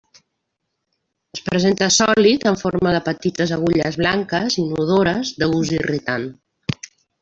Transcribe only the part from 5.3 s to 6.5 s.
de gust irritant.